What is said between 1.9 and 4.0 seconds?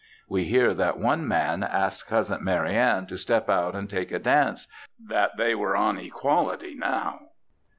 Cousin Marianne to step out and